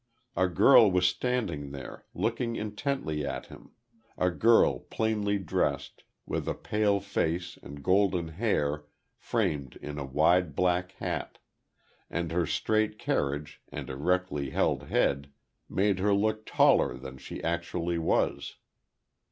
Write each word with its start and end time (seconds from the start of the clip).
A 0.35 0.47
girl 0.47 0.89
was 0.91 1.05
standing 1.07 1.69
there, 1.73 2.05
looking 2.15 2.55
intently 2.55 3.23
at 3.23 3.45
him 3.45 3.73
a 4.17 4.31
girl, 4.31 4.79
plainly 4.79 5.37
dressed, 5.37 6.05
with 6.25 6.47
a 6.47 6.55
pale 6.55 6.99
face 6.99 7.59
and 7.61 7.83
golden 7.83 8.29
hair 8.29 8.85
framed 9.19 9.75
in 9.75 9.99
a 9.99 10.03
wide 10.03 10.55
black 10.55 10.93
hat, 10.93 11.37
and 12.09 12.31
her 12.31 12.47
straight 12.47 12.97
carriage 12.97 13.61
and 13.71 13.91
erectly 13.91 14.49
held 14.49 14.85
head 14.87 15.31
made 15.69 15.99
her 15.99 16.15
look 16.15 16.47
taller 16.47 16.97
than 16.97 17.19
she 17.19 17.43
actually 17.43 17.99
was. 17.99 18.55